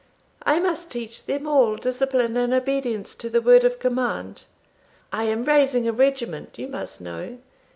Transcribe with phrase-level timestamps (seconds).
[0.41, 4.45] I must teach them all discipline and obedience to the word of command.
[5.13, 7.37] I am raising a regiment, you must know.